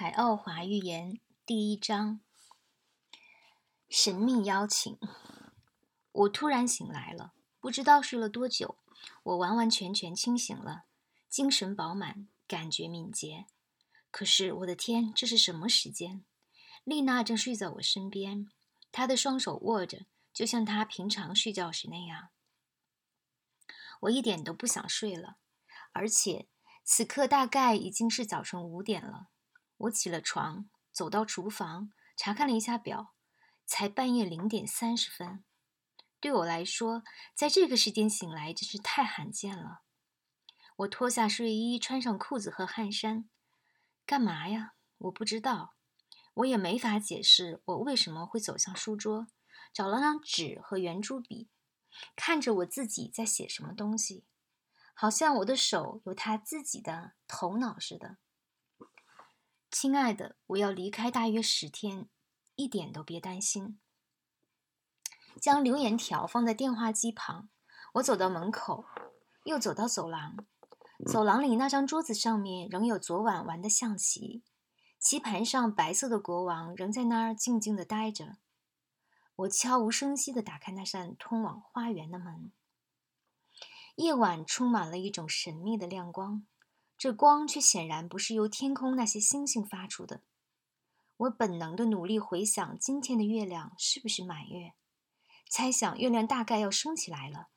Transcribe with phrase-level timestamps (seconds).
[0.00, 2.22] 海奥华寓言第一章：
[3.90, 4.98] 神秘邀请。
[6.10, 8.78] 我突然醒来了，不知道睡了多久，
[9.24, 10.84] 我完完全全清醒了，
[11.28, 13.44] 精神饱满，感觉敏捷。
[14.10, 16.24] 可是我的天，这是什么时间？
[16.82, 18.48] 丽娜正睡在我身边，
[18.90, 22.30] 她的双手握着，就像她平常睡觉时那样。
[24.00, 25.36] 我一点都不想睡了，
[25.92, 26.48] 而且
[26.82, 29.26] 此刻大概已经是早晨五点了。
[29.80, 33.14] 我起了床，走到厨房，查看了一下表，
[33.64, 35.42] 才半夜零点三十分。
[36.20, 37.02] 对我来说，
[37.34, 39.80] 在这个时间醒来真是太罕见了。
[40.76, 43.30] 我脱下睡衣，穿上裤子和汗衫，
[44.04, 44.74] 干嘛呀？
[44.98, 45.74] 我不知道，
[46.34, 49.28] 我也没法解释我为什么会走向书桌，
[49.72, 51.48] 找了张纸和圆珠笔，
[52.14, 54.26] 看着我自己在写什么东西，
[54.92, 58.18] 好像我的手有他自己的头脑似的。
[59.70, 62.08] 亲爱的，我要离开大约十天，
[62.56, 63.78] 一点都别担心。
[65.40, 67.48] 将留言条放在电话机旁，
[67.94, 68.84] 我走到门口，
[69.44, 70.44] 又走到走廊。
[71.06, 74.42] 走廊里那张桌子上面仍有昨晚玩的象棋，
[74.98, 78.38] 棋盘上白色的国王仍在那儿静静地待着。
[79.36, 82.52] 我悄无声息地打开那扇通往花园的门。
[83.94, 86.44] 夜晚充满了一种神秘的亮光。
[87.00, 90.20] 这光却显然不是由天空那些星星发出的。
[91.16, 94.74] 我本能的努力回想今天的月亮是不是满月，
[95.48, 97.48] 猜想月亮大概要升起来了。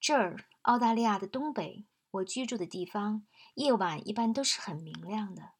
[0.00, 5.52] 这儿，澳大利亚的东北，我居住的地方，夜晚一般都是很明亮的。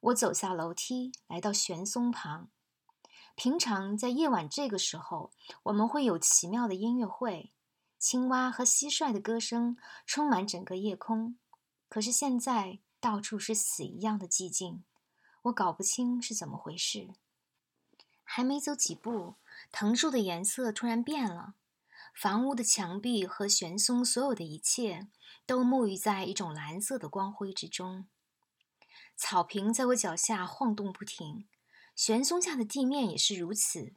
[0.00, 2.50] 我走下楼梯，来到悬松旁。
[3.34, 7.54] 平常在夜晚这个时候，我们会有奇妙的音乐会。
[8.00, 11.36] 青蛙和蟋蟀的歌声充满整个夜空，
[11.86, 14.84] 可是现在到处是死一样的寂静，
[15.42, 17.10] 我搞不清是怎么回事。
[18.24, 19.34] 还没走几步，
[19.70, 21.52] 藤树的颜色突然变了，
[22.14, 25.08] 房屋的墙壁和悬松，所有的一切
[25.44, 28.08] 都沐浴在一种蓝色的光辉之中。
[29.14, 31.46] 草坪在我脚下晃动不停，
[31.94, 33.92] 悬松下的地面也是如此。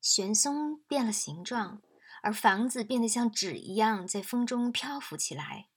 [0.00, 1.82] 悬松变了形状。
[2.22, 5.68] 而房子变得像纸一样在风中漂浮起来。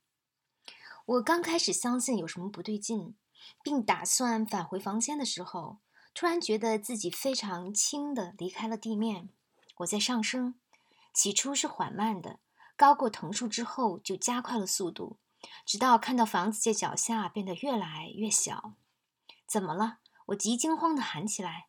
[1.06, 3.16] 我刚开始相信有什么不对劲，
[3.62, 5.80] 并打算返回房间的时候，
[6.14, 9.30] 突然觉得自己非常轻的离开了地面。
[9.78, 10.56] 我在上升，
[11.14, 12.40] 起初是缓慢的，
[12.76, 15.18] 高过藤树之后就加快了速度，
[15.66, 18.74] 直到看到房子在脚下变得越来越小。
[19.46, 20.00] 怎么了？
[20.28, 21.68] 我急惊慌地喊起来：“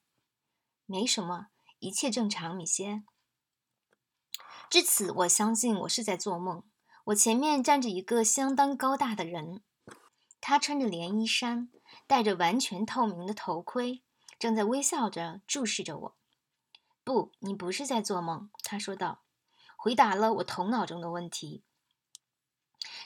[0.86, 1.48] 没什么，
[1.78, 3.04] 一切正常，米歇。”
[4.68, 6.64] 至此，我相信我是在做梦。
[7.04, 9.62] 我前面站着一个相当高大的人，
[10.40, 11.70] 他穿着连衣衫，
[12.08, 14.02] 戴着完全透明的头盔，
[14.38, 16.16] 正在微笑着注视着我。
[17.04, 19.22] 不，你不是在做梦，他说道，
[19.76, 21.62] 回答了我头脑中的问题。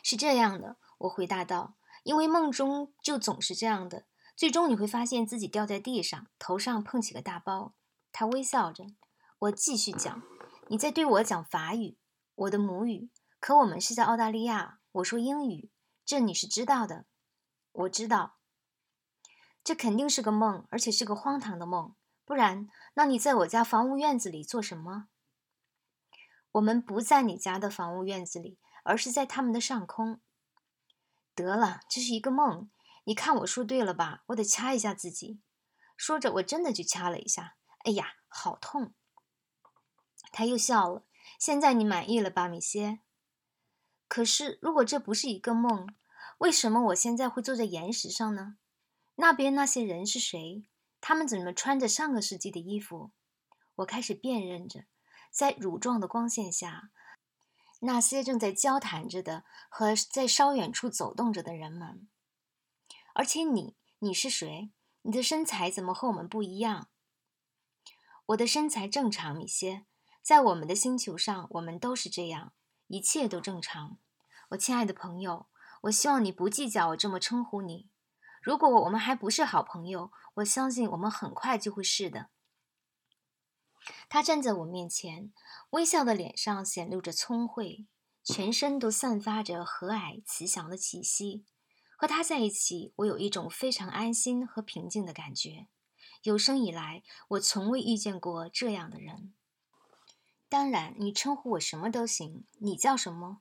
[0.03, 7.75] 是这样的，我回答道，因为梦中就总是这样的，最终你会发现自己掉在地上，头上碰起个大包。
[8.10, 8.87] 他微笑着，
[9.38, 10.22] 我继续讲。
[10.70, 11.98] 你在对我讲法语，
[12.36, 13.10] 我的母语。
[13.41, 15.69] 可我们是在澳大利亚，我说英语，
[16.04, 17.06] 这你是知道的。
[17.72, 18.36] 我知道，
[19.64, 21.97] 这肯定是个梦，而且是个荒唐的梦。
[22.25, 25.09] 不然，那你在我家房屋院子里做什么？
[26.53, 30.20] 我们不在你家的房屋院子里，而是在他们的上空。
[31.34, 32.70] 得了，这是一个梦。
[33.03, 34.22] 你看我说对了吧？
[34.26, 35.41] 我得掐一下自己。
[35.97, 37.56] 说着，我真的就掐了一下。
[37.80, 38.94] 哎呀，好痛！
[40.30, 41.04] 他又笑了。
[41.38, 43.00] 现在你满意了吧，米歇？
[44.08, 45.94] 可是，如果这不是一个梦，
[46.38, 48.56] 为什么我现在会坐在岩石上呢？
[49.16, 50.64] 那边那些人是谁？
[51.00, 53.12] 他们怎么穿着上个世纪的衣服？
[53.76, 54.84] 我开始辨认着，
[55.30, 56.91] 在乳状的光线下，
[57.80, 62.08] 那些正在交谈着的和在稍远处走动着的人们。
[63.14, 64.71] 而且你，你是谁？
[65.03, 66.88] 你的身材怎么和我们不一样？
[68.27, 69.86] 我的身材正常，米歇。
[70.22, 72.52] 在我们的星球上，我们都是这样，
[72.88, 73.98] 一切都正常。
[74.50, 75.46] 我亲爱的朋友，
[75.82, 77.88] 我希望你不计较我这么称呼你。
[78.42, 82.28] 如果我们还不是好朋友，我相信我们很快就会是的。
[84.08, 85.32] 他站在我面前，
[85.70, 87.86] 微笑的脸上显露着聪慧，
[88.22, 91.44] 全身都散发着和蔼慈祥的气息。
[91.96, 95.68] 和他在一起，我有一种非常安心和平静的感觉。
[96.22, 99.34] 有生以来，我从未遇见过这样的人。
[100.50, 102.44] 当然，你称呼我什么都行。
[102.58, 103.41] 你叫什么？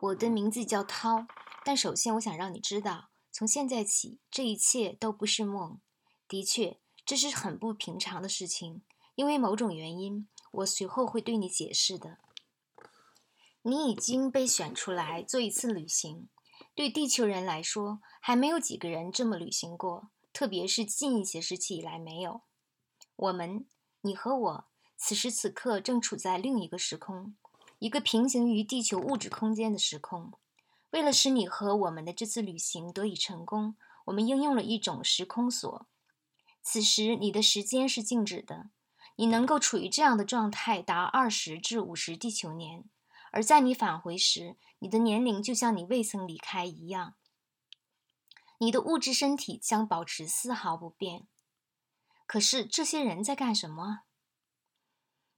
[0.00, 1.26] 我的名字叫涛。
[1.62, 5.78] 但首先，我想让你知道，从现在起，这一切都不是梦。
[6.26, 8.82] 的确，这是很不平常的事情，
[9.16, 12.16] 因为某种原因，我随后会对你解释的。
[13.60, 16.30] 你已经被选出来做一次旅行，
[16.74, 22.40] 对地球人来说，还没有几个人这么旅行过，特别是近一些时期以来没有。
[23.14, 23.66] 我们，
[24.00, 24.64] 你和我，
[25.06, 27.36] 此时此刻正处在另一个时空，
[27.78, 30.32] 一个平行于地球物质空间的时空。
[30.92, 35.86] 为了使你和我们的这次旅行得以成功，我们应用了一种时空锁。
[36.62, 38.70] 此时你的时间是静止的，
[39.16, 42.84] 你能够处于这样的状态达二十至五十地球年，
[43.30, 47.14] 而在你返回时，你的年龄就像你未曾离开一样。
[48.56, 51.26] 你的物质身体将保持丝毫不变。
[52.26, 54.04] 可是这些人在干什么？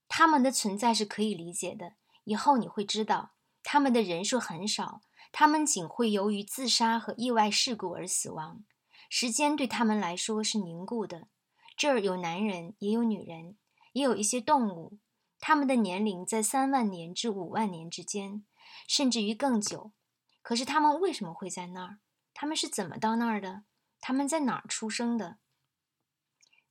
[0.08, 1.94] 他们的存在是可以理解的，
[2.24, 3.32] 以后你会知道，
[3.62, 5.02] 他们的人数很少。
[5.32, 8.64] 他们仅会由于自杀和意外事故而死亡，
[9.10, 11.28] 时间对他们来说是凝固的。
[11.76, 13.58] 这儿有男人，也有女人，
[13.92, 14.98] 也有一些动物，
[15.38, 18.46] 他们的年龄在三万年至五万年之间，
[18.88, 19.92] 甚至于更久。
[20.40, 21.98] 可是他们为什么会在那儿？
[22.32, 23.64] 他们是怎么到那儿的？
[24.00, 25.38] 他们在哪儿出生的？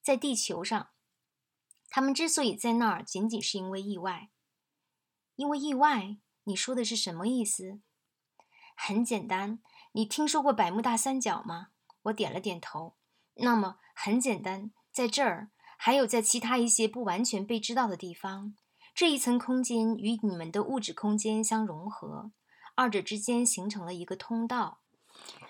[0.01, 0.89] 在地球上，
[1.95, 4.29] 他们之所以在那儿，仅仅是因为意外。
[5.37, 6.17] 因为意外？
[6.43, 7.79] 你说的是什么意思？
[8.75, 9.61] 很简单，
[9.93, 11.67] 你听说过百慕大三角吗？
[12.01, 12.97] 我点了点头。
[13.35, 18.57] 那么很简单，在这儿，还有在其他一些不完全被知道的地方，
[18.93, 22.33] 这一层空间与你们的物质空间相融合，
[22.75, 24.81] 二者之间形成了一个通道。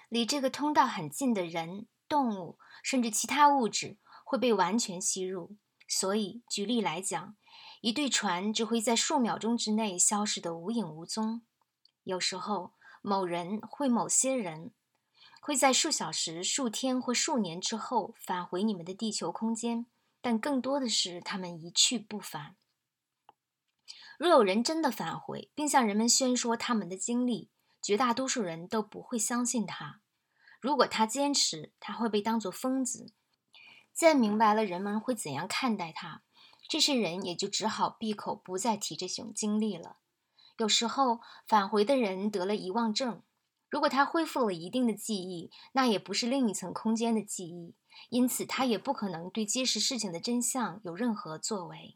[0.09, 5.57] 离这个通道很近的人、动物，甚至其他物质会被完全吸入。
[5.87, 7.35] 所以，举例来讲，
[7.81, 11.41] 一对船只会在数秒钟之内消失得无影无踪。
[12.03, 12.73] 有时候。
[13.07, 14.73] 某人会，某些人
[15.39, 19.85] 会在数小时、数天或数年之后返回你们的地球空间，
[20.21, 22.55] 但更多的是他们一去不返。
[24.17, 30.01] 若有人真的返回，并向人们宣说他们的经历，绝大多数人都不会相信他。
[30.59, 33.13] 如果他坚持，他会被当作疯子。
[33.95, 36.21] 再明白了人们会怎样看待他，
[36.67, 39.99] 这些人也就只好闭口不再提这种经历了。
[40.57, 43.23] 有时候返回的人得了遗忘症，
[43.69, 47.73] 如果他恢复了一定的记忆，那也不是另一层空间的记忆，
[48.09, 51.95] 因此他也不可能对揭示事情的真相有任何作为。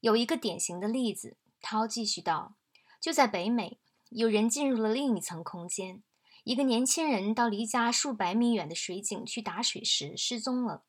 [0.00, 2.56] 有一个典型的例子，涛继续道：
[3.00, 3.78] 就在北美，
[4.08, 6.02] 有人进入了另一层空间。
[6.44, 10.84] 一个年轻人到离家数百米远的水井去打水时失踪了。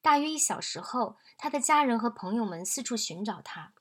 [0.00, 3.72] 大约一小时后，他的家人和朋友们四处寻找他。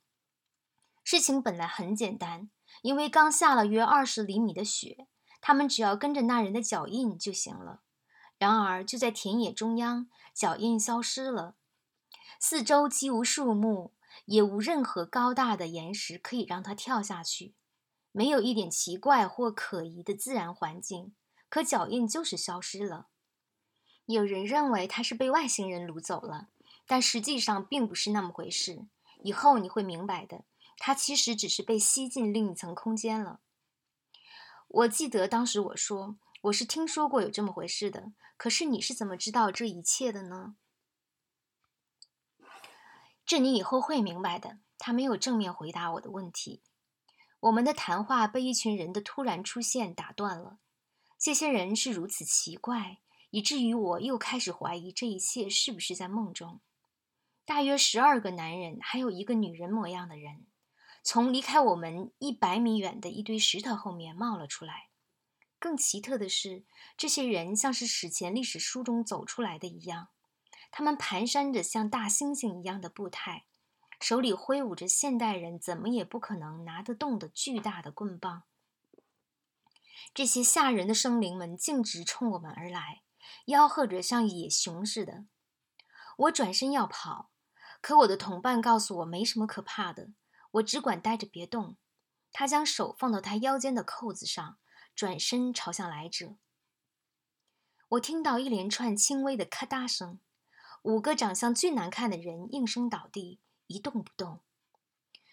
[1.03, 2.49] 事情本来很简单，
[2.81, 5.07] 因为刚下了约二十厘米的雪，
[5.39, 7.81] 他们只要跟着那人的脚印就行了。
[8.37, 11.55] 然而，就在田野中央，脚印消失了，
[12.39, 13.93] 四周既无树木，
[14.25, 17.53] 也无任何高大的岩石可以让他跳下去，
[18.17, 21.13] 没有一点奇怪或可疑的自然环境，
[21.49, 23.09] 可脚印就是消失了。
[24.07, 26.49] 有人认为他是被外星人掳走了，
[26.87, 28.87] 但实际上并不是那么回事。
[29.21, 30.45] 以后你会明白的。
[30.79, 33.39] 他其实只是被吸进另一层空间了。
[34.67, 40.55] 我记得当时我说我是听说过有这么回事的，可是你是怎么知道这一切的呢？
[43.23, 44.57] 这你以后会明白的。
[44.79, 46.63] 他没有正面回答我的问题。
[47.47, 50.59] 我们的谈话被一群人的突然出现打断了。
[51.17, 52.99] 这些人是如此奇怪，
[53.29, 56.59] 以至于我又开始怀疑这一切是不是在梦中。
[57.45, 60.45] 大约十二个男人，还有一个女人模样的人。
[61.03, 64.89] 从离开我们一百米远的一堆石头后面冒了出来。
[65.57, 66.65] 更奇特的是，
[66.97, 70.09] 这些人像是史前历史书中走出来的一样，
[70.69, 73.45] 他们蹒跚着像大猩猩一样的步态，
[73.99, 78.43] 手里挥舞着现代人怎么也不可能拿得动的巨大的棍棒。
[80.13, 83.03] 这些吓人的生灵们径直冲我们而来，
[83.47, 85.25] 吆喝着像野熊似的。
[86.17, 87.29] 我转身要跑，
[87.81, 90.09] 可我的同伴告诉我没什么可怕的。
[90.51, 91.77] 我只管待着别动。
[92.31, 94.57] 他将手放到他腰间的扣子上，
[94.95, 96.35] 转身朝向来者。
[97.89, 100.19] 我听到一连串轻微的咔嗒声，
[100.83, 104.39] 五个长相最难看的人应声倒地，一动不动。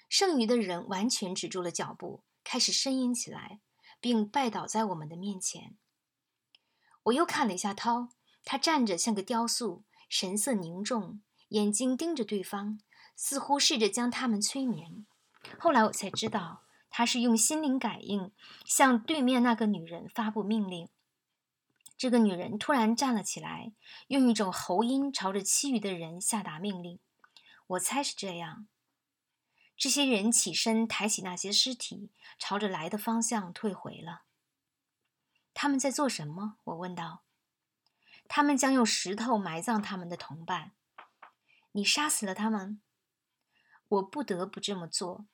[0.08, 3.60] 剩余的人完全止住了脚步，开始呻吟起来，
[4.00, 5.76] 并拜倒在我们的面前。
[7.04, 8.10] 我又看了一下涛，
[8.44, 12.78] 他站着像个雕塑，神色凝重，眼睛盯着对方。
[13.16, 15.06] 似乎试着将他们催眠。
[15.56, 18.32] 后来我才知道，他是用心灵感应
[18.64, 20.88] 向对面那个女人发布命令。
[21.96, 23.72] 这个女人突然站了起来，
[24.08, 26.98] 用一种喉音朝着其余的人下达命令。
[27.66, 28.66] 我猜是这样。
[29.76, 34.22] 这些人起身，抬起那些尸体，朝着来的方向退回了。
[35.52, 36.58] 他们在做什么？
[36.64, 37.22] 我问道。
[38.28, 40.72] 他们将用石头埋葬他们的同伴。
[41.72, 42.80] 你杀死了他们？
[43.88, 45.26] 我不得不这么做。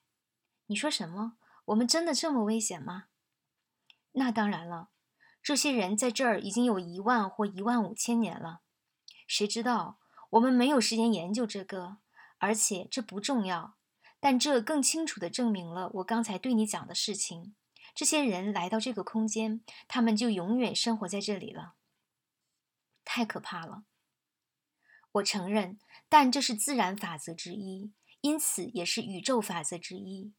[0.66, 1.36] 你说什么？
[1.66, 3.04] 我们真的这么危险吗？
[4.12, 4.90] 那当然了。
[5.42, 8.62] 这些人在这儿已经有一万或一万五千年了。
[9.26, 9.98] 谁知道？
[10.30, 11.98] 我们没有时间研究这个，
[12.40, 13.76] 而且这不重要。
[14.18, 17.54] 但这更清楚地证明了我刚才对你讲的事情。
[17.94, 21.74] 这些人来到这个空间，他们就永远生活在这里了。
[23.04, 23.84] 太可怕了。
[25.12, 25.78] 我承认，
[26.08, 30.32] 但这是自然法则之一，因此也是宇宙法则之一。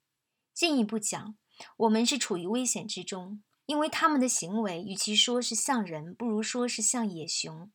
[0.53, 1.35] 进一步讲，
[1.77, 7.71] 我们是处于危险之中，因为他们的行为与其说是像人，不如说是像野熊。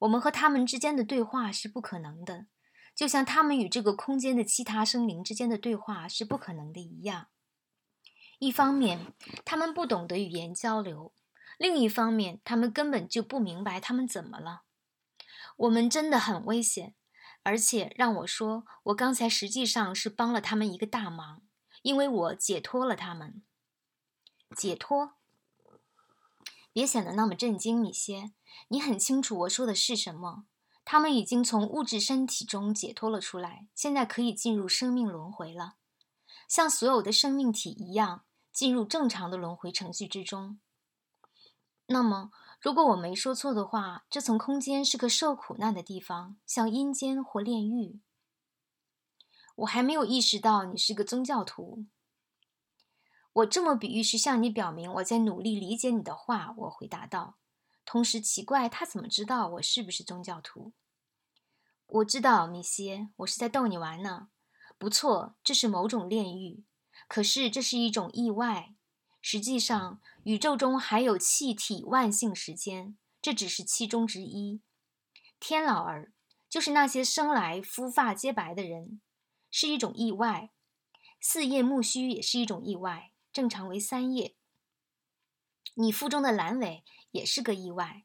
[0.00, 2.46] 我们和他们之间的对话是不可能的。
[2.94, 7.28] 就像他们与这个空间的其他生灵之间的对话是不可能的一样。
[8.38, 9.12] 一方面，
[9.44, 11.12] 他们不懂得语言交流；
[11.58, 14.62] 另一方面，他们根本就不明白他们怎么了。
[15.56, 16.94] 我们真的很危险，
[17.42, 21.42] 而且让我说，我刚才实际上是帮了他们一个大忙，
[21.82, 23.42] 因为我解脱了他们。
[24.56, 25.14] 解脱？
[26.72, 28.32] 别显得那么震惊，米歇。
[28.68, 30.44] 你很清楚我说的是什么。
[30.84, 35.76] 他们已经从物质身体中解脱了出来，现在可以进入生命轮回了，
[36.46, 40.60] 像所有的生命体一样，进入正常的轮回程序之中。
[41.86, 48.00] 那么，如果我没说错的话，这层空间是个受苦难的地方，像阴间或炼狱。
[49.56, 51.86] 我还没有意识到你是个宗教徒。
[53.32, 56.54] 我这么比喻是向你表明我在努力理解你的话。
[56.56, 57.36] 我回答道。
[57.84, 60.72] 同时奇怪，他怎么知道我是不是宗教徒？
[61.86, 64.28] 我知道，米歇，我是在逗你玩呢。
[64.78, 66.64] 不错，这是某种炼狱，
[67.06, 68.74] 可是这是一种意外。
[69.20, 74.60] 实际上，宇宙中还有气体万幸时间，这只是其中之一。
[75.38, 76.12] 天老儿，
[76.48, 79.00] 就是那些生来肤发皆白的人，
[79.50, 80.50] 是一种意外。
[81.20, 84.34] 四叶木须也是一种意外，正常为三叶。
[85.74, 86.82] 你腹中的阑尾。
[87.14, 88.02] 也是个意外。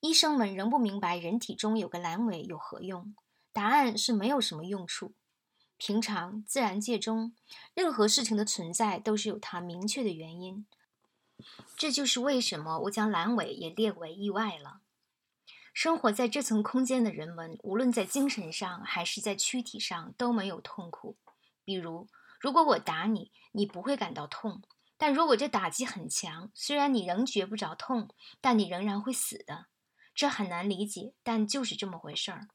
[0.00, 3.14] 医生们仍不明白人体中有个阑尾有何用。
[3.52, 5.14] 答案是没有什么用处。
[5.76, 7.36] 平常自然界中，
[7.72, 10.66] 任何事情的存在都是有它明确的原因。
[11.76, 14.80] 这就是为什么我将阑尾也列为意外了。
[15.72, 21.16] 生活在这层空间的人们，无论在精神上还是在躯体上都没有痛苦。
[21.64, 22.08] 比如，
[22.40, 24.62] 如果我打你，你不会感到痛。
[24.98, 29.66] 但如果这打击很强，虽然你仍觉不着痛，但你仍然会死的。
[30.14, 32.48] 这很难理解，但就是这么回事儿。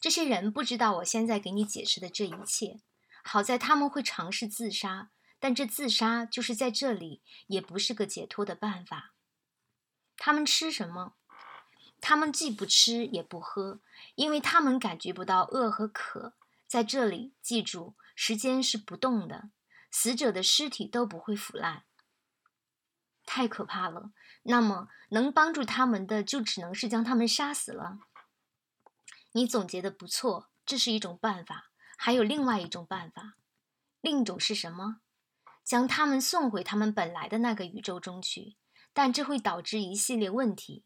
[0.00, 2.80] 这些人不知道我现在给你解释的这一切。
[3.24, 9.14] 好在他们会尝试自杀，但这自杀就是在这里，也不是个解脱的办法。
[10.16, 11.14] 他们吃什么？
[12.00, 13.80] 他们既不吃也不喝，
[14.16, 16.34] 因为他们感觉不到饿和渴。
[16.66, 19.50] 在这里，记住，时间是不动的。
[19.92, 21.84] 死者的尸体都不会腐烂，
[23.24, 24.10] 太可怕了。
[24.42, 27.98] 那么，能帮助他们的就只能是将他们杀死了。
[29.32, 31.70] 你总结的不错，这是一种办法。
[31.96, 33.34] 还有另外一种办法，
[34.00, 35.00] 另一种是什么？
[35.62, 38.56] 将他们送回他们本来的那个宇宙中去。
[38.94, 40.84] 但这会导致一系列问题。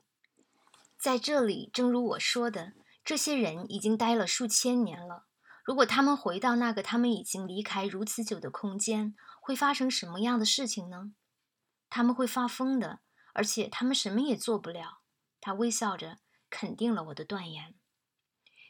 [0.98, 5.26] 在这里，正如我说的，这些人已经待了数千年了。
[5.66, 11.10] 如果他们回到那个他们已经离开如此久的空间，会发生什么样的事情呢？
[11.90, 13.00] 他们会发疯的，
[13.34, 15.00] 而且他们什么也做不了。
[15.40, 16.18] 他微笑着
[16.48, 17.74] 肯定了我的断言。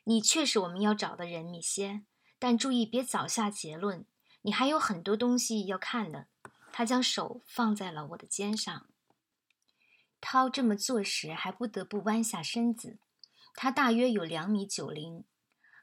[0.05, 2.07] 你确是我们要找的人，米歇。
[2.39, 4.07] 但注意别早下结论，
[4.41, 6.29] 你还有很多东西要看的。
[6.73, 8.87] 他将手放在了我的肩上。
[10.19, 12.99] 涛这么做时还不得不弯下身子。
[13.55, 15.25] 他大约有两米九零。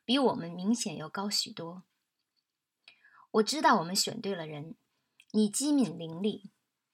[0.05, 1.83] 比我们明显要高许多。
[3.31, 4.75] 我知道我们选对了人。
[5.31, 6.49] 你机敏伶俐。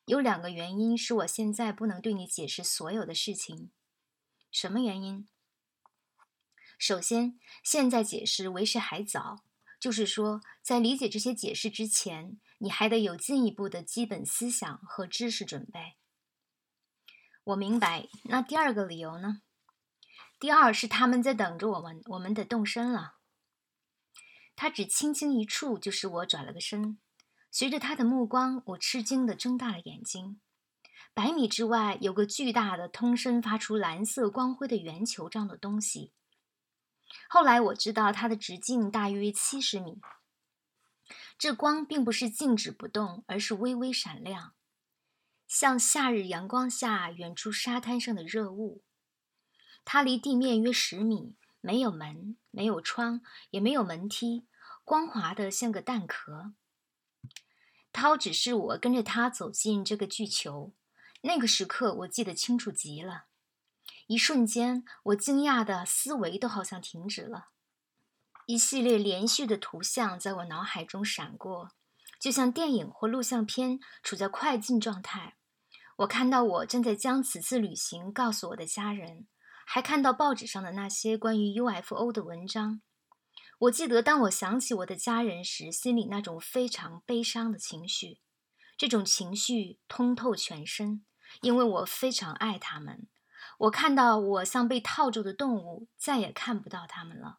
[0.06, 3.70] 有两个原因使我现在不能对你解释所有的事情。
[4.51, 5.28] 什么原因？
[6.80, 9.44] 首先，现在解释为时还早，
[9.80, 15.98] 就是说，在理解这些解释之前，你还得有进一步的基本思想和知识准备。
[17.44, 18.08] 我明白。
[18.24, 19.42] 那第二个理由呢？
[20.39, 23.15] 第二是他们在等着我们，我们得动身了。
[24.55, 26.98] 他只轻轻一触，就使我转了个身。
[27.51, 30.39] 随着他的目光，我吃惊地睁大了眼睛。
[31.13, 36.13] 百米之外有个巨大的、通身发出蓝色光辉的圆球状的东西。
[37.27, 40.00] 后来我知道它的直径大约七十米。
[41.38, 44.53] 这光并不是静止不动，而是微微闪亮，
[45.48, 48.84] 像夏日阳光下远处沙滩上的热雾。
[49.86, 54.45] 它离地面约十米，没有门，没有窗，也没有门梯，
[54.83, 56.53] 光滑的像个蛋壳。
[57.91, 60.74] 涛指示我跟着他走进这个巨球。
[61.21, 63.25] 那个时刻我记得清楚极了。
[64.07, 67.50] 一瞬间，我惊讶的思维都好像停止了。
[68.45, 71.71] 一系列连续的图像在我脑海中闪过，
[72.19, 75.36] 就像电影或录像片处在快进状态。
[75.98, 79.27] 我看到我正在将此次旅行告诉我的家人，
[79.71, 82.81] 还看到报纸上的那些关于 UFO 的文章。
[83.59, 88.19] 我记得，当我想起我的家人时，心里那种非常悲伤的情绪。
[88.75, 91.05] 这种情绪通透全身，
[91.41, 93.07] 因为我非常爱他们。
[93.59, 97.38] 我看到我像被套住的动物，再也看不到他们了。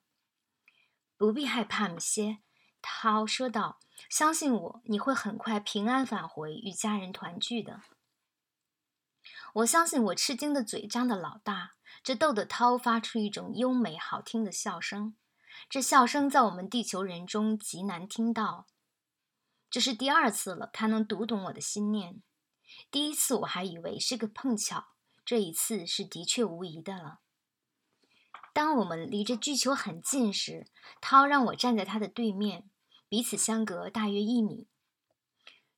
[1.16, 2.38] 不必害怕，米歇，
[2.80, 7.80] 涛说道：“相信我，你会很快平安返回，与家人团聚的。”
[9.54, 15.16] 我相信我吃惊的嘴张得老大，这逗得涛发出一种优美好听的笑声。
[15.69, 18.66] 这笑声在我们地球人中极难听到。
[19.69, 22.23] 这是第二次了，他能读懂我的心念。
[22.90, 27.21] 第一次我还以为是个碰巧，这一次是的确无疑的了。
[28.52, 30.66] 当我们离着巨球很近时，
[31.00, 32.69] 涛让我站在他的对面，
[33.09, 34.69] 彼此相隔大约一米。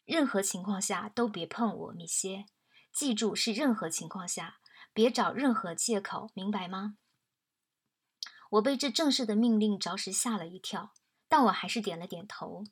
[0.04, 2.46] 任何情况下都别碰我，米歇。
[2.92, 4.58] 记住，是任何情况下，
[4.92, 6.96] 别找任何借口，明白吗？
[8.50, 10.92] 我被这正式的命令着实吓了一跳，
[11.26, 12.64] 但我还是点了点头。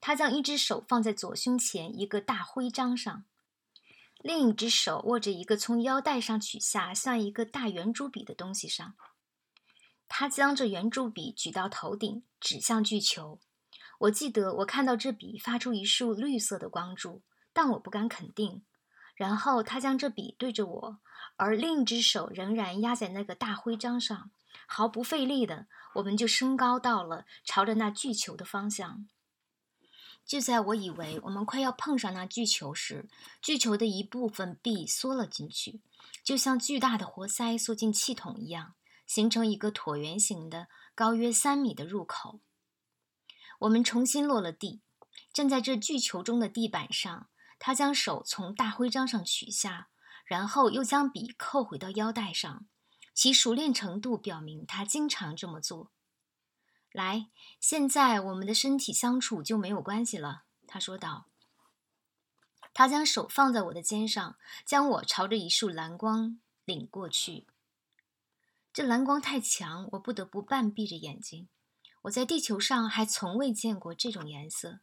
[0.00, 3.24] 他将一只手放在左胸前一个大徽章上，
[4.20, 8.94] 另一只手握着一个从腰带上取下像一个大圆珠笔的东西上。
[10.08, 13.38] 他将这圆珠笔举到头顶，指向巨球。
[14.00, 18.62] 我记得我看到这笔发出一束绿色的光柱，但我不敢肯定。
[19.20, 20.98] 然后他将这笔对着我，
[21.36, 24.30] 而另一只手仍然压在那个大徽章上。
[24.66, 29.06] 毫不费力的，我们就升高到了朝着那巨球的方向。
[30.24, 33.10] 就在我以为我们快要碰上那巨球时，
[33.42, 35.82] 巨球的一部分壁缩了进去，
[36.24, 38.74] 就像巨大的活塞缩进气筒一样，
[39.06, 42.40] 形成一个椭圆形的、高约三米的入口。
[43.58, 44.80] 我们重新落了地，
[45.30, 47.28] 站在这巨球中的地板上。
[47.60, 49.90] 他将手从大徽章上取下，
[50.24, 52.66] 然后又将笔扣回到腰带上。
[53.12, 55.90] 其熟练程度表明，他经常这么做。
[56.90, 57.28] 来，
[57.60, 61.26] 现在我们的身体相处就没有关系了，他说道。
[62.72, 67.46] 他将手放在我的肩上，将我朝着一束蓝光领过去。
[68.72, 71.48] 这蓝光太强，我不得不半闭着眼睛。
[72.02, 74.80] 我在地球上还从未见过这种颜色。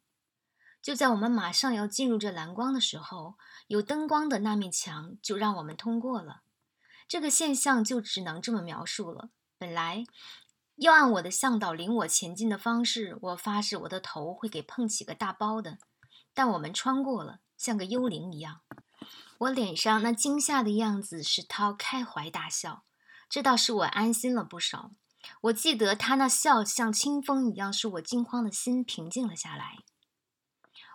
[0.88, 3.34] 就在我们马上要进入这蓝光的时候，
[3.68, 6.44] 有灯光的那面墙就让我们通过了。
[7.10, 9.28] 这个现象就只能这么描述了。
[9.58, 10.06] 本来
[10.78, 15.78] 要按我的向导领我前进的方式，我发誓我的头会给碰起个大包的。
[16.34, 18.62] 但我们穿过了，像个幽灵一样。
[19.40, 22.84] 我脸上那惊吓的样子使涛开怀大笑，
[23.28, 24.92] 这倒使我安心了不少。
[25.42, 29.80] 我记得他那笑像清风一样，使我惊慌的心平静了下来。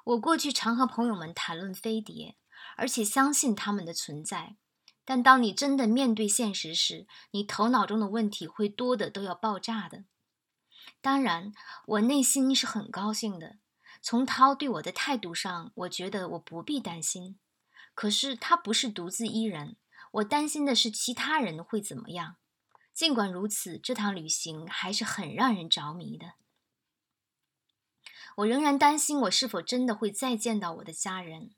[0.04, 2.36] 我过去常和朋友们谈论飞碟，
[2.76, 4.56] 而且相信他们的存在。
[5.04, 10.04] 但当你真的面对现实时，你头脑中的问题会多的都要爆炸的。
[11.00, 11.52] 当然，
[11.86, 13.58] 我内心是很高兴的。
[14.00, 17.38] 从涛对我的态度上，我觉得我不必担心。
[17.94, 19.76] 可是他不是独自一人，
[20.12, 22.36] 我担心的是其他人会怎么样。
[22.92, 26.34] 尽管如此，这趟旅行还是很让人着迷的。
[28.36, 31.50] 我仍然担心我是否真的会再见到我的家人。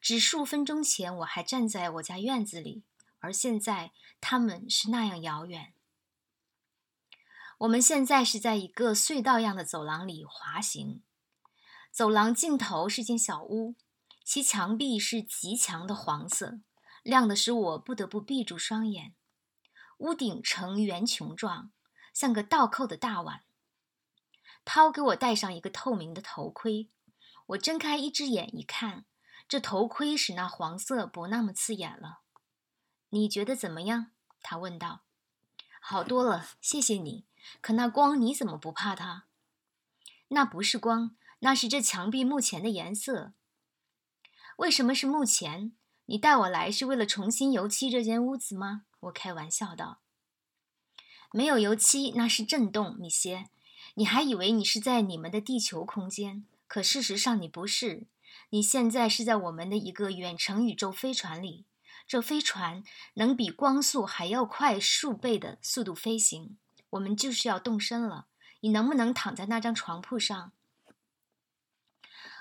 [0.00, 2.84] 只数分钟前，我还站在我家院子里，
[3.18, 5.74] 而现在他们是那样遥远。
[7.58, 11.02] 我们现在是在一个隧道样的走廊里滑行，
[11.92, 13.76] 走廊尽头是间小屋，
[14.24, 16.60] 其墙壁是极强的黄色，
[17.02, 19.14] 亮的使我不得不闭住双眼。
[19.98, 21.70] 屋顶呈圆穹状，
[22.12, 23.42] 像个倒扣的大碗。
[24.64, 26.88] 涛给我戴上一个透明的头盔，
[27.46, 29.04] 我睁开一只眼一看。
[29.46, 32.20] 这头盔使那黄色不那么刺眼了，
[33.10, 34.10] 你觉得怎么样？
[34.42, 35.02] 他问道。
[35.80, 37.26] 好多了，谢谢你。
[37.60, 39.26] 可那光你怎么不怕它？
[40.28, 43.34] 那不是光，那是这墙壁目前的颜色。
[44.56, 45.76] 为什么是目前？
[46.06, 48.86] 你带我来是为了重新油漆这间屋子吗？
[49.00, 50.00] 我开玩笑道。
[51.32, 53.50] 没有油漆，那是震动，米歇。
[53.94, 58.06] 你还以为你是在你们的地球空间，可事实上你不是。
[58.50, 61.64] 你现在是在我们的一个远程宇宙飞船里，
[62.06, 62.82] 这飞船
[63.14, 66.58] 能比光速还要快数倍的速度飞行。
[66.90, 68.26] 我们就是要动身了。
[68.60, 70.52] 你能不能躺在那张床铺上？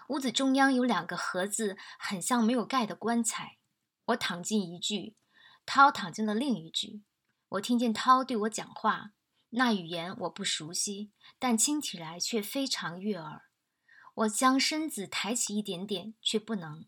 [0.10, 3.58] 屋子中央有两个盒子，很像没有盖的棺材。
[4.06, 5.16] 我躺进一具，
[5.66, 7.02] 涛躺进了另一具。
[7.50, 9.12] 我听见涛对我讲话，
[9.56, 13.44] 那语言我不熟悉，但听起来却非常悦耳。
[14.16, 16.88] 我将身子抬起一点点，却不能，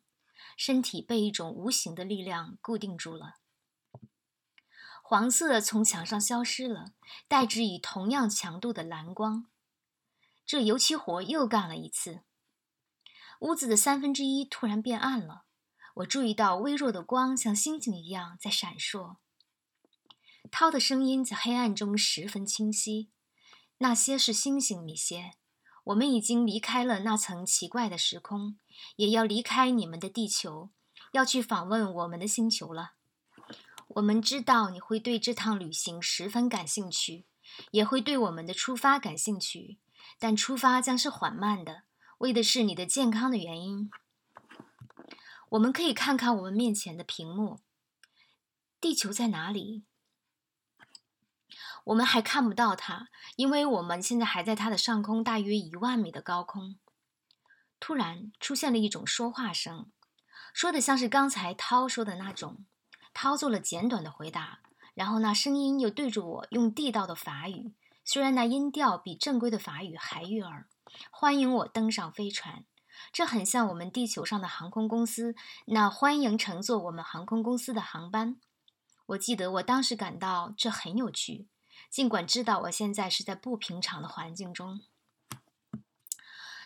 [0.58, 3.36] 身体被一种无形的力量固定住了。
[5.04, 6.94] 黄色从墙上消失了，
[7.28, 9.48] 代之以同样强度的蓝光。
[10.44, 12.22] 这油漆活又干了一次。
[13.42, 15.46] 屋子的三分之一突然变暗了，
[15.98, 19.18] 我注意到微弱的光像星星一样在闪烁。
[20.52, 23.10] 涛的声音在黑暗中十分清晰。
[23.80, 25.34] 那些是星星，米歇。
[25.86, 28.58] 我们已经离开了那层奇怪的时空，
[28.96, 30.70] 也要离开你们的地球，
[31.12, 32.94] 要去访问我们的星球了。
[33.90, 37.26] 我们知道你会对这趟旅行十分感兴趣，
[37.70, 39.78] 也会对我们的出发感兴趣，
[40.18, 41.84] 但出发将是缓慢的，
[42.18, 43.92] 为的是你的健康的原因。
[45.50, 47.60] 我们可以看看我们面前的屏幕。
[48.82, 49.84] 地球在哪里？
[51.86, 56.78] 我们还看不到它，因为我们现在还在它的上空大约一万米的高空。
[57.80, 59.92] 突然出现了一种说话声，
[60.54, 62.66] 说的像是刚才涛说的那种。
[63.14, 64.60] 涛做了简短的回答，
[64.94, 70.68] 然后那声音又对着我用地道的法语，虽然那音调比正规的法语还悦耳，
[71.12, 72.66] 欢迎我登上飞船。
[73.14, 75.36] 这很像我们地球上的航空公司，
[75.68, 78.38] 那欢迎乘坐我们航空公司的航班。
[79.06, 81.48] 我记得我当时感到这很有趣，
[81.96, 84.82] 尽管知道我现在是在不平常的环境中。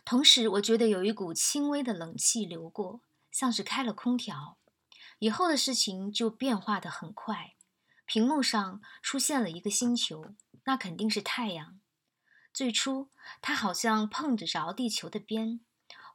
[0.03, 4.57] 同时，我觉得有一股轻微的冷气流过，像是开了空调。
[5.19, 7.53] 以后的事情就变化得很快，
[8.07, 11.79] 屏幕上出现了一个星球，那肯定是太阳。
[12.51, 15.63] 最初，它好像碰着着地球的边，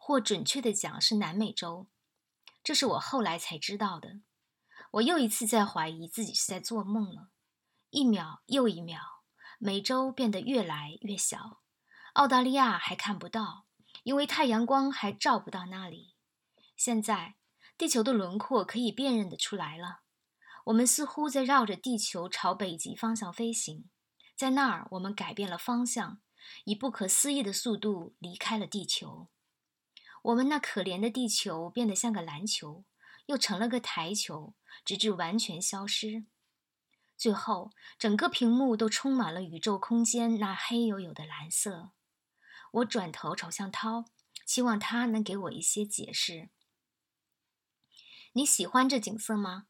[0.00, 1.86] 或准确的讲是南美洲。
[2.64, 4.18] 这是我后来才知道的。
[4.90, 7.28] 我又一次在怀疑自己是在做梦了。
[7.94, 8.98] 一秒又一秒，
[9.58, 11.60] 美洲变得越来越小，
[12.14, 13.66] 澳大利亚还看不到，
[14.02, 16.16] 因为太阳光还照不到那里。
[16.76, 17.36] 现在。
[17.76, 20.02] 地球的轮廓可以辨认得出来了。
[20.66, 23.90] 我们似乎在绕着地球朝北极方向飞行，
[24.36, 26.20] 在那儿我们改变了方向，
[26.66, 29.28] 以不可思议的速度离开了地球。
[30.22, 32.84] 我们那可怜的地球变得像个篮球，
[33.26, 34.54] 又成了个台球，
[34.84, 36.26] 直至完全消失。
[37.16, 41.92] 最后，整个屏幕都充满了宇宙空间那黑黝黝的蓝色。
[42.72, 44.06] 我转头朝向涛，
[44.44, 46.50] 希望他能给我一些解释。
[48.32, 49.66] 你喜欢这景色吗？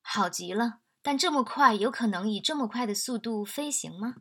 [0.00, 4.16] 好极了，但这么快，有可能以这么快的速度飞行吗？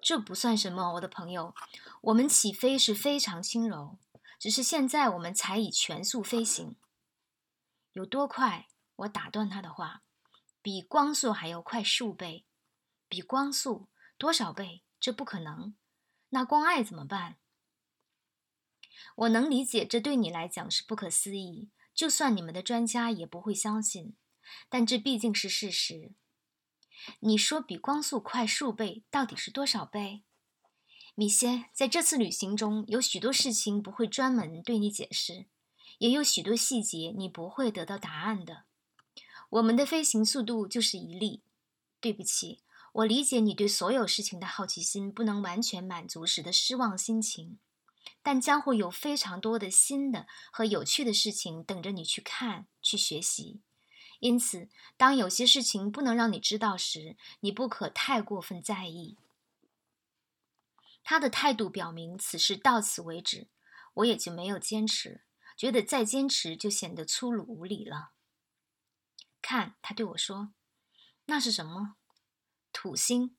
[0.00, 1.54] 这不算什么，我的朋友。
[2.00, 3.98] 我们起飞是非常轻柔，
[4.38, 6.76] 只是现在我们才以全速飞行。
[7.92, 8.68] 有多快？
[8.96, 10.02] 我打断他的话，
[10.62, 12.44] 比光速还要快数倍。
[13.08, 14.82] 比光速多少倍？
[15.00, 15.74] 这不可能。
[16.30, 17.38] 那光爱怎么办？
[19.16, 21.70] 我能理解，这对你来讲是不可思议。
[21.94, 24.16] 就算你们的专家也不会相信，
[24.68, 26.12] 但这毕竟是事实。
[27.20, 30.22] 你说比光速快数倍，到底是多少倍？
[31.16, 35.46] 米歇，在这次旅行中有许多事情不会专门对你解释，
[35.98, 38.66] 也有许多细节你不会得到答案的。
[39.50, 41.42] 我们的飞行速度就是一例。
[42.00, 42.60] 对不起，
[42.92, 47.58] 我理解你对所有事情的好奇心不能完全满足时的失望心情。
[48.22, 53.60] 但将会有非常多的新的和有趣的事情等着你去看、去学习。
[54.20, 59.16] 因此，当有些事情不能让你知道时，你不可太过分在意。
[61.04, 63.48] 他的态度表明此事到此为止，
[63.94, 65.22] 我也就没有坚持，
[65.56, 68.10] 觉得再坚持就显得粗鲁无礼了。
[69.40, 70.52] 看，他对我说
[71.26, 71.96] ：“那是什么？
[72.72, 73.36] 土星。”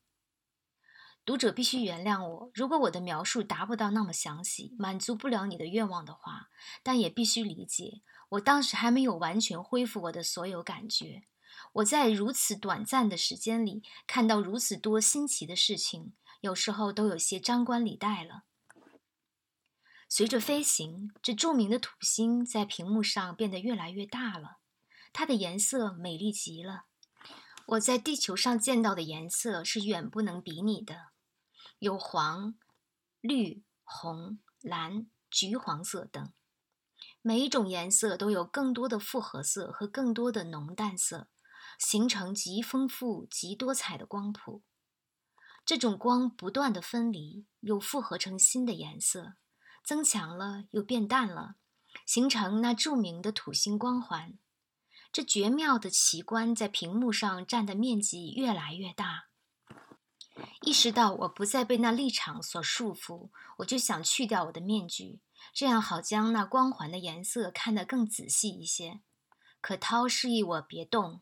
[1.25, 6.49] 读者必须原谅我，如果我的描述达不到那么详细，满足不了你的愿望的话，
[6.81, 11.27] 但也必须理解，我当时还没有完全恢复我的所有感觉。
[11.73, 18.43] 我在如此短暂的时间里看到如此多新奇的事情，有时候都有些张冠李戴了。
[20.07, 24.58] 随着飞行，这著名的土星在屏幕上变得越来越大了，
[25.11, 26.85] 它的颜色美丽极了。
[27.67, 31.11] 我在地球上见到的颜色是远不能比拟的，
[31.79, 32.55] 有黄、
[33.21, 36.33] 绿、红、蓝、橘黄色等，
[37.21, 41.27] 每一种颜色都有更多的复合色和更多的浓淡色，
[41.77, 44.63] 形成极丰富、极多彩的光谱。
[45.63, 49.35] 这种光不断的分离，又复合成新的颜色。
[49.81, 51.55] 增强了又变淡了，
[52.05, 54.37] 形成那著名的土星光环。
[55.11, 59.25] 这绝妙的奇观在屏幕上占的面积越来越大。
[60.61, 65.19] 意识到我不再被那立场所束缚，我就想去掉我的面具，
[65.53, 69.01] 这样好将那光环的颜色看得更仔细一些。
[69.59, 71.21] 可涛示意我别动。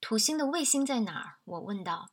[0.00, 1.38] 土星的卫星在哪儿？
[1.44, 2.10] 我问道。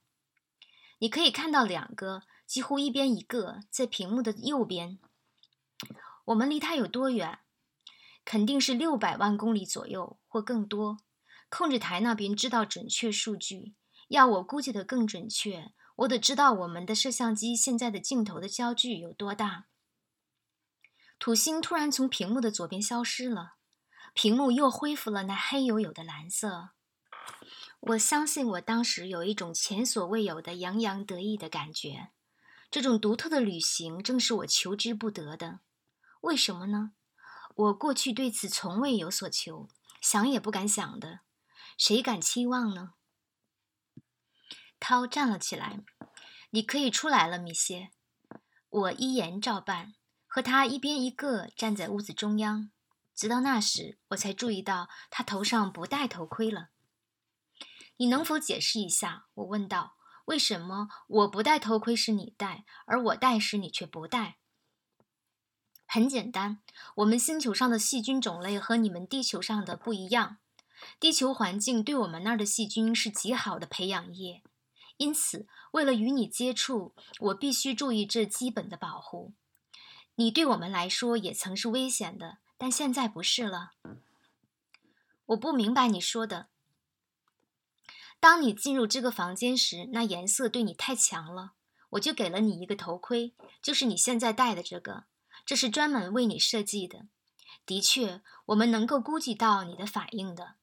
[0.99, 4.99] 你可以看到两个，几乎一边一个，在屏幕的右边。
[6.25, 7.39] 我们离它有多远？
[8.25, 10.97] 肯定是六百万公里左右或更多。
[11.47, 13.75] 控制台那边知道准确数据。
[14.09, 19.67] 要我估计的更准确，我得知道我们的摄像机现在的镜头的焦距有多大。
[21.17, 23.53] 土星突然从屏幕的左边消失了，
[24.13, 26.71] 屏幕又恢复了那黑黝黝的蓝色。
[27.79, 32.09] 我相信我当时有一种前所未有的洋洋得意的感觉。
[32.69, 35.61] 这种独特的旅行正是我求之不得的。
[36.21, 36.91] 为什么呢？
[37.55, 39.69] 我过去对此从未有所求，
[40.01, 41.21] 想也不敢想的。
[41.77, 42.93] 谁敢期望呢？
[44.79, 45.79] 涛站了起来。
[46.51, 47.91] 你可以出来了，米歇。
[48.69, 49.95] 我依言照办，
[50.27, 52.71] 和他一边一个站在屋子中央。
[53.13, 56.69] 直到那时，我才注意到他头上不戴头盔了。
[57.97, 59.27] 你能否解释一下？
[59.33, 59.95] 我问道。
[60.25, 64.39] 为什么我不戴头盔是你戴，而我戴时你却不戴？
[65.95, 66.59] 很简单，
[66.95, 70.39] 我们星球上的细菌种类和你们地球上的不一样。
[70.99, 74.43] 地球环境对我们那儿的细菌是极好的培养液，
[74.97, 79.31] 因此为了与你接触，我必须注意这基本的保护。
[80.15, 83.71] 你对我们来说也曾是危险的，但现在不是了。
[85.27, 86.49] 我不明白你说的。
[88.19, 91.53] 当你进入这个房间时，那颜色对你太强了，
[91.91, 95.05] 我就给了你一个头盔，就是你现在戴的这个。
[95.45, 97.05] 这是专门为你设计的。
[97.65, 100.55] 的确，我们能够估计到你的反应的。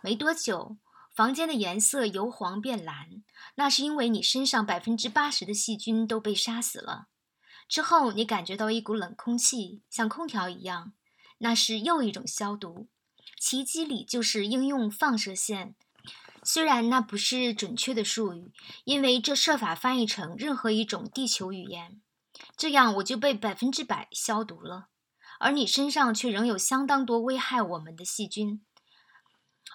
[0.00, 0.76] 没多久，
[1.14, 3.22] 房间的颜色由黄变蓝，
[3.54, 7.08] 那是因为你身上百分之八十的细菌都被杀死了。
[7.68, 10.92] 之后，你感觉到一股冷空气，像空调一样，
[11.38, 12.88] 那是又一种消毒。
[13.38, 15.74] 其机理就是应用放射线，
[16.44, 18.52] 虽然那不是准确的术语，
[18.84, 22.00] 因为这设法翻译成任何一种地球语言。
[22.56, 24.88] 这样我就被百分之百消毒了，
[25.38, 28.64] 而你身上却仍有相当多危害我们的细菌。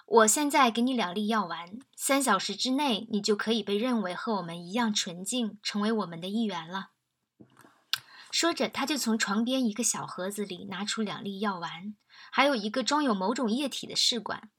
[0.06, 6.90] 我现在给你两粒药丸，三小时之内你就可以被认为和我们一样纯净，成为我们的一员了。
[8.30, 11.94] 说着，他就从床边一个小盒子里拿出两粒药丸，
[12.30, 14.50] 还有一个装有某种液体的试管，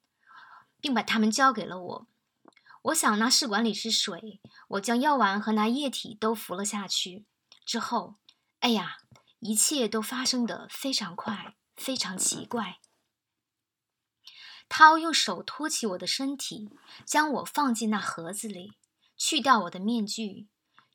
[0.79, 2.07] 并把它们交给了我。
[2.83, 7.25] 我想那试管里是水，我将药丸和那液体都服了下去。
[7.69, 8.15] 之后，
[8.61, 8.97] 哎呀，
[9.37, 12.79] 一切都发生的非常快，非常奇怪。
[14.67, 16.71] 涛用手托起我的身体，
[17.05, 18.73] 将我放进那盒子里，
[19.15, 20.47] 去掉我的面具。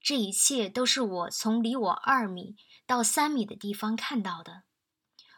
[0.03, 4.65] 这一切都是我从离我二米到三米的地方看到的。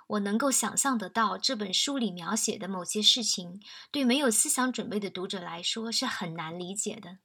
[0.06, 7.18] 我能够想象得到，这本书里描写的某些事情，对没有思想准备的读者来说是很难理解的。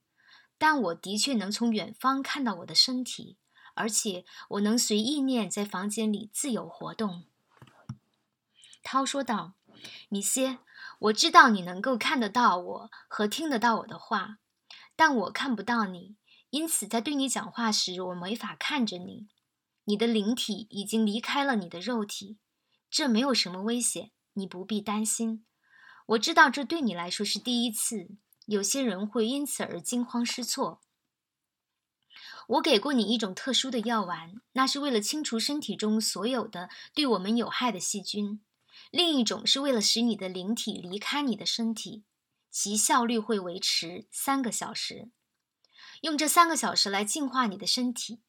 [0.58, 3.38] 但我的确能从远方看到我的身体。
[3.82, 7.24] 而且我能随意念在房间里自由活动。”
[8.84, 9.54] 涛说道
[10.08, 10.60] ，“米歇，
[11.00, 14.38] 我知道你能够看得到我和听得到我的话，
[14.96, 16.16] 但我看不到你，
[16.52, 19.28] 因此在对你讲话时，我没法看着你。
[19.86, 22.38] 你的灵体已经离开了你的肉体，
[22.92, 25.44] 这没有什么危险，你不必担心。
[26.06, 28.10] 我知道这对你来说是第一次，
[28.46, 30.82] 有些人会因此而惊慌失措。”
[32.52, 38.42] 我给过你一种特殊的药丸，那是为了清除身体中所有的对我们有害的细菌；
[38.90, 42.04] 另一种是为了使你的灵体离开你的身体，
[42.50, 45.10] 其效率会维持三个小时。
[46.02, 48.20] 用这三个小时来净化你的身体，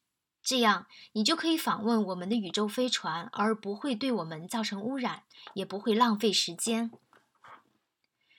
[0.41, 6.91] 这样你就可以访问我们的宇宙飞船，而不会对我们造成污染，也不会浪费时间。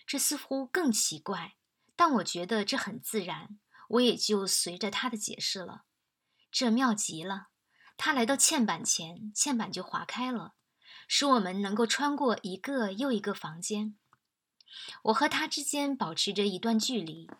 [0.06, 1.56] 这似乎更奇怪，
[1.94, 3.58] 但我觉得这很自然。
[3.94, 5.82] 我也就随着他的解释了，
[6.50, 7.48] 这妙极了。
[7.96, 10.54] 他来到嵌板前，嵌板就划开了，
[11.06, 13.96] 使我们能够穿过一个又一个房间。
[15.04, 17.30] 我和他之间保持着一段距离。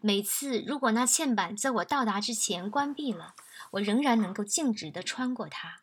[0.00, 3.34] 每次如果那嵌板在我到达之前关闭了，
[3.72, 5.80] 我仍然能够径直地穿过它。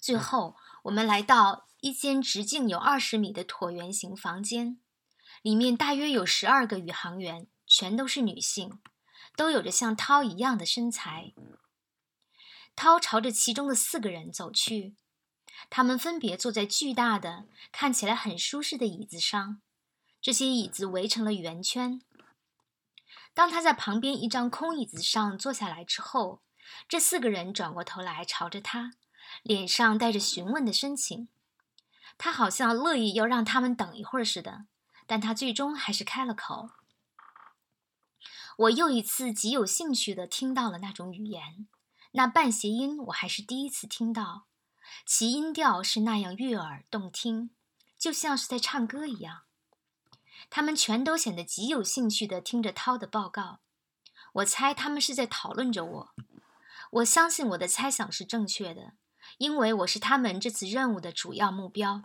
[0.00, 4.80] 最后，我们来到一间直径有二十米的椭圆形房间，
[5.42, 8.78] 里面大约有十二个宇航员，全都是女性，
[9.34, 11.32] 都有着像涛一样的身材。
[12.76, 14.94] 涛朝着其中的四个人走去，
[15.68, 19.60] 他们分别坐在巨大的、看起来很舒适的椅子上，
[20.22, 22.00] 这些椅子围成了圆圈。
[23.34, 26.42] 当他在旁边一张空椅子上坐下来之后，
[26.88, 28.92] 这四个人转过头来朝着他。
[29.42, 31.26] 脸上带着询问的神情，
[32.16, 34.66] 他好像乐意要让他们等一会儿似的，
[35.08, 36.70] 但他最终还是开了口。
[38.56, 41.66] 我又一次极有兴趣地听到了那种语言，
[42.12, 44.46] 那半谐音我还是第一次听到，
[45.04, 47.50] 其音调是那样悦耳动听，
[47.98, 49.42] 就像是在唱歌一样。
[50.50, 53.60] 他们全都显得极有兴趣地听着涛的报告，
[54.34, 56.14] 我猜他们是在讨论着我。
[56.92, 58.94] 我相信我的猜想是正确的。
[59.38, 62.04] 因为我是他们这次任务的主要目标。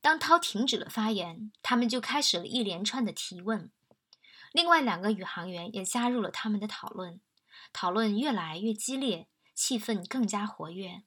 [0.00, 3.70] 当涛停止了发言，他们就开始了一连串的提问。
[4.56, 7.20] 另外两个宇航员也加入了他们的讨论，
[7.74, 11.02] 讨论越来越激烈，气氛更加活跃。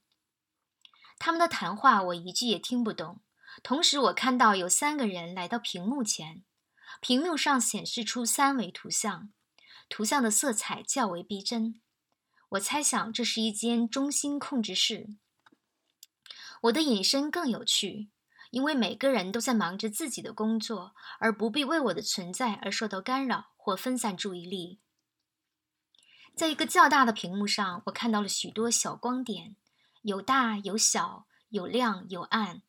[1.18, 3.22] 他们的谈话我一句也听不懂。
[3.64, 6.44] 同时，我看到有三个人来到屏幕前，
[7.02, 9.32] 屏幕上显示出三维图像，
[9.90, 11.82] 图像的色彩较为逼真。
[12.50, 15.08] 我猜想这是一间中心控制室。
[16.62, 18.10] 我的隐身更有趣，
[18.50, 24.80] 因为每个人都在忙着自己的工作，而不必为我的存在而受到干扰或分散注意力。
[26.36, 29.56] 在一个较大的屏幕上，我看到了许多小光点，
[30.04, 32.62] 有大有小，有亮有暗，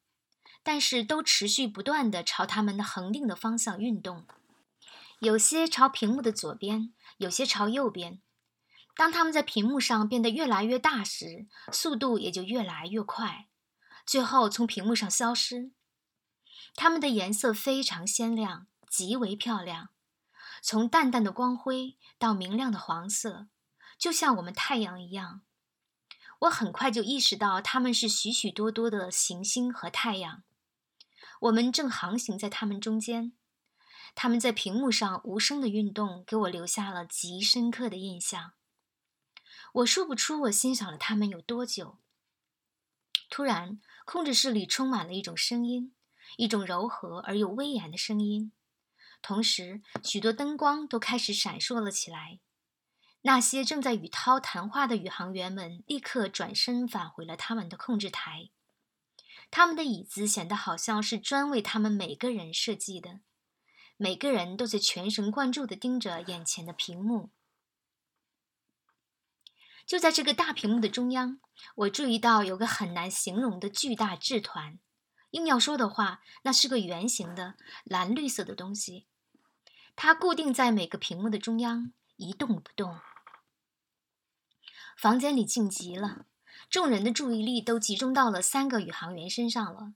[0.62, 4.27] 但是都持续不断地朝它们的恒定的方向运动。
[5.21, 8.21] 有些朝屏幕的左边，有些朝右边。
[8.97, 13.50] 当它们在屏幕上变得越来越大时，速度也就越来越快，
[14.11, 15.70] 最后从屏幕上消失。
[16.75, 19.90] 它们的颜色非常鲜亮，极为漂亮，
[20.61, 23.46] 从淡淡的光辉到明亮的黄色，
[23.96, 25.42] 就像我们太阳一样。
[26.40, 30.42] 我很快就意识到它们是许许多多的行星和太阳，
[31.42, 33.33] 我们正航行在它们中间。
[34.16, 38.55] 它们在屏幕上无声的运动，给我留下了极深刻的印象。
[39.75, 41.99] 我说不出我欣赏了他们有多久。
[43.29, 43.81] 突然，
[44.12, 45.94] 控制室里充满了一种声音，
[46.37, 48.51] 一种柔和而又威严的声音。
[49.23, 52.40] 同时，许多灯光都开始闪烁了起来。
[53.20, 58.51] 那些正在与涛谈话的宇航员们立刻转身返回了他们的控制台。
[59.49, 63.20] 他们的椅子显得好像是专为他们每个人设计的。
[63.96, 67.31] 每个人都在全神贯注地盯着眼前的屏幕。
[69.90, 71.40] 就在这个大屏幕的中央，
[71.74, 74.79] 我注意到有个很难形容的巨大质团。
[75.33, 79.09] 硬要说的话，那是个圆形的蓝绿色的东西。
[79.96, 83.00] 它固定在每个屏幕的中央，一动不动。
[84.96, 86.26] 房间里静极了，
[86.70, 89.94] 众人的注意力都集中到了三个宇航员身上了。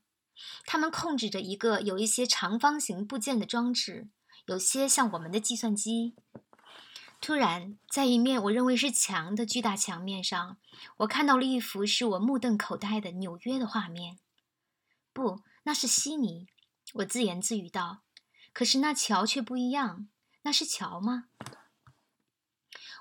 [0.66, 4.08] 他们控制着一个有一些长方形部件的装置，
[4.46, 6.16] 有些像我们的计算机。
[7.26, 10.58] 突然，在一面我认为是墙的巨大墙面上，
[10.98, 14.18] 我看到了一幅使我目瞪口呆的纽约的画面。
[15.14, 16.48] 不，那是悉尼，
[16.96, 18.02] 我自言自语道。
[18.52, 20.06] 可是那桥却不一样，
[20.42, 21.28] 那是桥吗？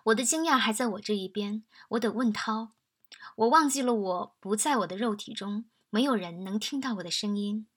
[0.05, 2.71] 我的惊讶还在我这一边，我得问涛。
[3.35, 7.67] 我忘记了我不在我的肉体中，没有人能听到我的声音。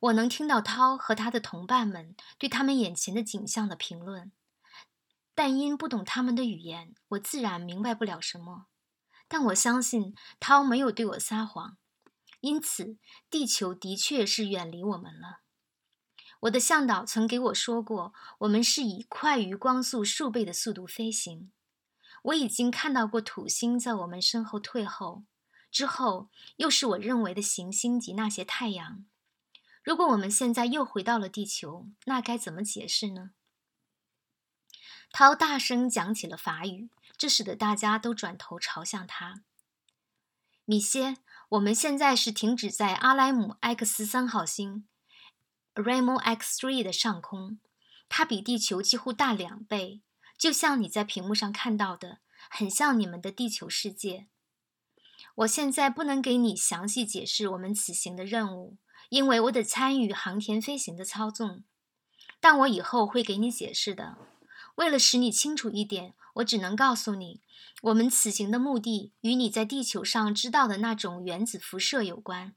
[0.00, 4.32] 我能听到涛和他的同伴们对他们眼前的景象的评论。
[5.34, 8.66] 但因不懂他们的语言，我自然明白不了什么。
[9.28, 11.78] 但我相信涛没有对我撒谎，
[12.40, 12.96] 因此
[13.30, 15.40] 地球的确是远离我们了。
[16.40, 21.52] 我的向导曾给我说过，我们是以快于光速数倍的速度飞行。
[22.24, 25.24] 我已经看到过土星在我们身后退后，
[25.70, 29.04] 之后又是我认为的行星及那些太阳。
[29.82, 33.30] 如果我们现在又回到了地球，那该怎么解释呢？
[35.12, 39.42] 涛大声讲起了法语，这使得大家都转头朝向他。
[40.64, 41.16] 米歇，
[41.50, 44.86] 我们现在是停止在阿莱姆 X 三号星
[45.74, 47.58] （Remo X three） 的上空，
[48.08, 50.00] 它比地球几乎大两倍，
[50.38, 54.28] 就像你在屏幕上看到的，很像你们的地球世界。
[55.34, 58.76] 我现在不能给你详细解释我们此行的任务，
[59.08, 61.64] 因为我得参与航天飞行的操纵。
[62.38, 64.16] 但我以后会给你解释的。
[64.80, 67.42] 为了使你清楚一点，我只能告诉你，
[67.82, 72.54] 我们此行的目的与你在地球上知道的那种原子辐射有关。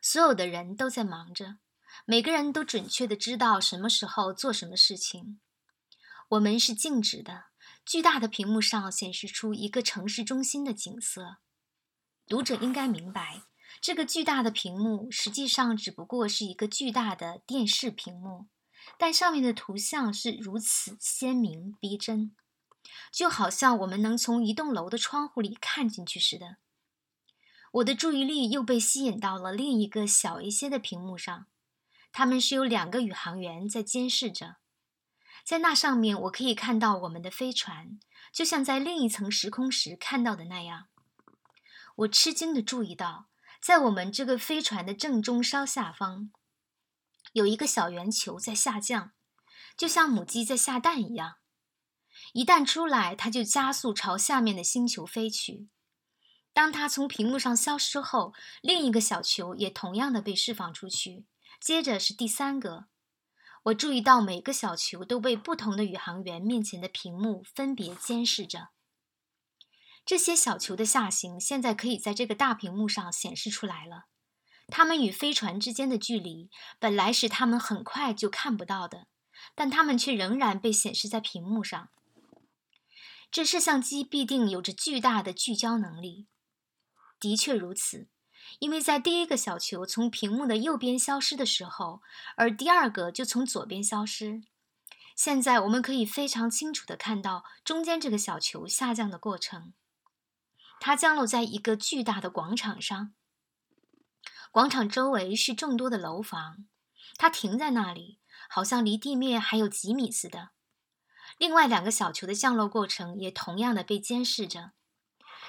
[0.00, 1.56] 所有的人都在忙着，
[2.04, 5.40] 每个人都准确的知道什么时候做什么事情。
[6.28, 7.46] 我们是静止的，
[7.84, 11.38] 巨大的屏幕上显示出一个城市中心的景色。
[12.28, 13.42] 读者应该明白，
[13.80, 18.46] 这个巨大的屏幕实际上只不过是一个巨大的电视屏幕。
[18.98, 22.34] 但上面的图像是如此鲜明逼真，
[23.12, 26.56] 就好像我们能从一栋楼的窗户里看进去似的。
[27.72, 31.46] 我的注意力又被吸引到了另一个小一些的屏幕上，
[32.10, 34.56] 他们是有两个宇航员在监视着。
[35.44, 38.00] 在那上面，我可以看到我们的飞船，
[38.32, 40.86] 就像在另一层时空时看到的那样。
[41.96, 43.26] 我吃惊地注意到，
[43.60, 46.30] 在我们这个飞船的正中稍下方。
[47.36, 49.12] 有一个小圆球在下降，
[49.76, 51.34] 就像母鸡在下蛋一样。
[52.32, 55.68] 一旦出来，它就加速朝下面的星球飞去。
[56.54, 58.32] 当它从屏幕上消失后，
[58.62, 61.26] 另一个小球也同样的被释放出去。
[61.60, 62.86] 接着是第三个。
[63.64, 68.68] 我注意到每个小球都被不同的宇航员面前的屏幕分别监视着。
[70.06, 74.06] 这些小球的下行现在可以在这个大屏幕上显示出来了。
[74.68, 79.06] 它们与飞船之间的距离本来是他们很快就看不到的，
[79.54, 81.88] 但它们却仍然被显示在屏幕上。
[83.30, 86.26] 这摄像机必定有着巨大的聚焦能力。
[87.18, 88.08] 的确如此，
[88.58, 92.02] 因为在第一个小球从屏幕的右边消失的时候，
[92.36, 94.42] 而第二个就从左边消失。
[95.14, 99.72] 现在我们可以非常清楚地看到中间这个小球下降的过程。
[100.78, 103.14] 它降落在一个巨大的广场上。
[104.56, 106.64] 广场周围是众多的楼房，
[107.18, 110.52] 它停在那里，好像离地面还有几米似的。
[111.36, 114.72] 另外两个小球的降落过程也同样的被监视着。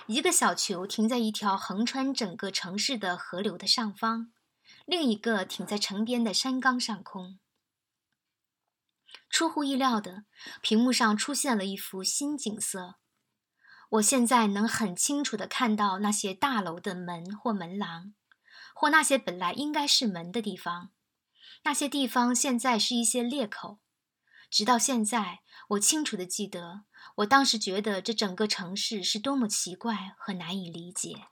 [0.07, 4.33] 一个小球停在一条横穿整个城市的河流的上方，
[4.85, 7.39] 另一个停在城边的山岗上空。
[9.29, 10.25] 出乎意料的，
[10.61, 12.95] 屏幕上出现了一幅新景色。
[13.91, 18.13] 我现在能很清楚的看到那些大楼的门或门廊。
[18.79, 20.91] 或那些本来应该是门的地方，
[21.63, 23.79] 那些地方现在是一些裂口。
[24.51, 26.83] 直到现在，我清楚地记得，
[27.15, 31.25] 我当时觉得这整个城市是多么奇怪和难以理解。